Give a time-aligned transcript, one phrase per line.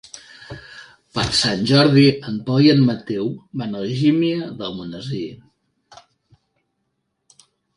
[1.17, 3.29] Per Sant Jordi en Pol i en Mateu
[3.63, 6.01] van a Algímia d'Almonesir.